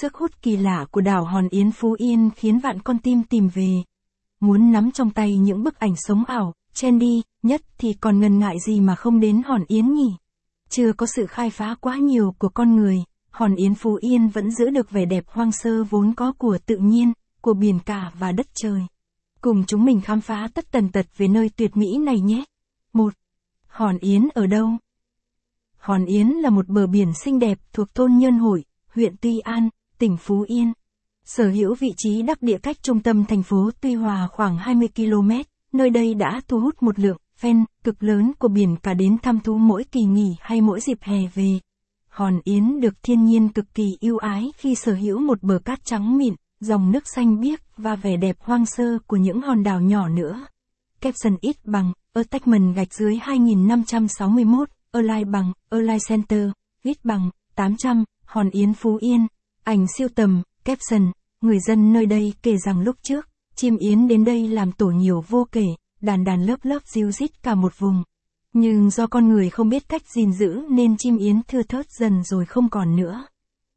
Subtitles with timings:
[0.00, 3.48] Sức hút kỳ lạ của đảo Hòn Yến Phú Yên khiến vạn con tim tìm
[3.48, 3.82] về.
[4.40, 8.56] Muốn nắm trong tay những bức ảnh sống ảo, trendy, nhất thì còn ngần ngại
[8.66, 10.16] gì mà không đến Hòn Yến nhỉ?
[10.68, 14.50] Chưa có sự khai phá quá nhiều của con người, Hòn Yến Phú Yên vẫn
[14.50, 18.32] giữ được vẻ đẹp hoang sơ vốn có của tự nhiên, của biển cả và
[18.32, 18.80] đất trời.
[19.40, 22.44] Cùng chúng mình khám phá tất tần tật về nơi tuyệt mỹ này nhé.
[22.92, 23.14] 1.
[23.66, 24.70] Hòn Yến ở đâu?
[25.78, 28.64] Hòn Yến là một bờ biển xinh đẹp thuộc thôn Nhân Hội,
[28.94, 29.68] huyện Tuy An,
[29.98, 30.72] tỉnh Phú Yên.
[31.24, 34.88] Sở hữu vị trí đắc địa cách trung tâm thành phố Tuy Hòa khoảng 20
[34.96, 35.30] km,
[35.72, 39.40] nơi đây đã thu hút một lượng fan cực lớn của biển cả đến thăm
[39.40, 41.58] thú mỗi kỳ nghỉ hay mỗi dịp hè về.
[42.08, 45.84] Hòn Yến được thiên nhiên cực kỳ yêu ái khi sở hữu một bờ cát
[45.84, 49.80] trắng mịn, dòng nước xanh biếc và vẻ đẹp hoang sơ của những hòn đảo
[49.80, 50.46] nhỏ nữa.
[51.00, 56.50] Capson ít bằng, attachment gạch dưới 2561, Align bằng, Align Center,
[56.82, 59.26] ít bằng, 800, Hòn Yến Phú Yên.
[59.64, 64.24] Ảnh siêu tầm, caption, người dân nơi đây kể rằng lúc trước, chim yến đến
[64.24, 65.66] đây làm tổ nhiều vô kể,
[66.00, 68.02] đàn đàn lớp lớp diêu rít cả một vùng.
[68.52, 72.22] Nhưng do con người không biết cách gìn giữ nên chim yến thưa thớt dần
[72.24, 73.26] rồi không còn nữa.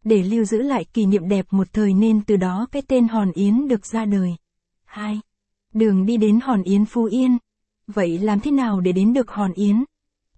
[0.03, 3.31] Để lưu giữ lại kỷ niệm đẹp một thời nên từ đó cái tên Hòn
[3.31, 4.35] Yến được ra đời.
[4.85, 5.19] 2.
[5.73, 7.37] Đường đi đến Hòn Yến Phú Yên.
[7.87, 9.83] Vậy làm thế nào để đến được Hòn Yến?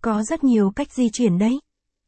[0.02, 1.60] Có rất nhiều cách di chuyển đấy.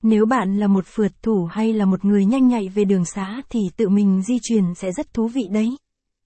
[0.01, 3.41] Nếu bạn là một phượt thủ hay là một người nhanh nhạy về đường xá
[3.49, 5.77] thì tự mình di chuyển sẽ rất thú vị đấy.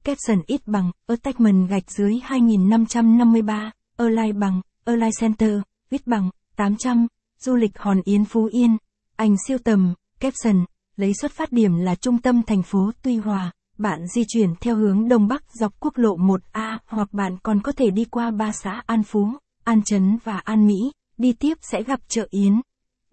[0.04, 5.60] Capson ít bằng, attachment gạch dưới 2553, Align bằng, Align Center,
[5.90, 7.08] ít bằng, 800,
[7.40, 8.78] du lịch Hòn Yến Phú Yên,
[9.16, 10.66] ảnh siêu tầm, Capson,
[10.96, 14.76] lấy xuất phát điểm là trung tâm thành phố Tuy Hòa, bạn di chuyển theo
[14.76, 18.52] hướng Đông Bắc dọc quốc lộ 1A hoặc bạn còn có thể đi qua ba
[18.52, 19.28] xã An Phú,
[19.64, 20.76] An Trấn và An Mỹ,
[21.18, 22.62] đi tiếp sẽ gặp chợ Yến.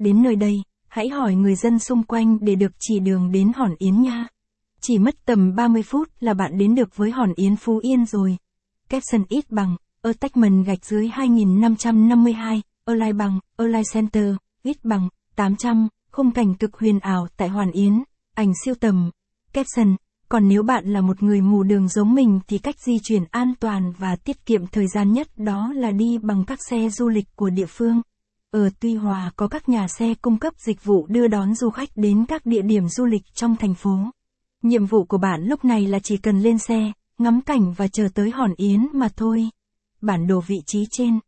[0.03, 3.75] Đến nơi đây, hãy hỏi người dân xung quanh để được chỉ đường đến Hòn
[3.79, 4.27] Yến nha.
[4.81, 8.37] Chỉ mất tầm 30 phút là bạn đến được với Hòn Yến Phú Yên rồi.
[8.89, 16.31] Capson ít bằng, attachment gạch dưới 2552, online bằng, online Center, ít bằng, 800, khung
[16.31, 18.03] cảnh cực huyền ảo tại Hòn Yến,
[18.35, 19.11] ảnh siêu tầm.
[19.53, 19.97] Capson,
[20.29, 23.53] còn nếu bạn là một người mù đường giống mình thì cách di chuyển an
[23.61, 27.37] toàn và tiết kiệm thời gian nhất đó là đi bằng các xe du lịch
[27.37, 28.03] của địa phương.
[28.53, 31.89] Ở Tuy Hòa có các nhà xe cung cấp dịch vụ đưa đón du khách
[31.97, 33.99] đến các địa điểm du lịch trong thành phố.
[34.63, 38.09] Nhiệm vụ của bạn lúc này là chỉ cần lên xe, ngắm cảnh và chờ
[38.15, 39.49] tới Hòn Yến mà thôi.
[40.01, 41.19] Bản đồ vị trí trên